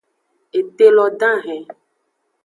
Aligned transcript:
Ete 0.59 0.85
lo 0.95 1.05
dahen. 1.19 1.63